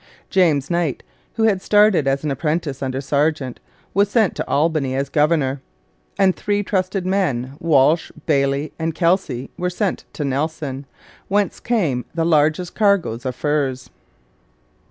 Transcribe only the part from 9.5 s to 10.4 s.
were sent to